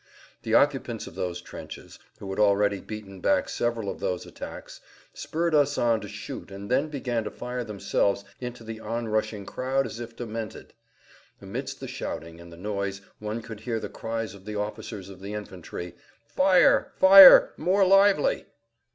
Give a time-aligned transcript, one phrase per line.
[0.41, 4.81] The occupants of those trenches, who had already beaten back several of those attacks,
[5.13, 9.45] spurred us on to shoot and then began to fire themselves into the on rushing
[9.45, 10.73] crowd as if demented.
[11.39, 15.19] Amidst the shouting and the noise one could hear the cries of the officers of
[15.19, 15.93] the infantry:
[16.27, 16.91] "Fire!
[16.97, 17.53] Fire!
[17.55, 18.47] More lively!"